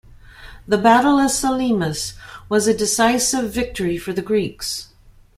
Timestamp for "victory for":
3.53-4.13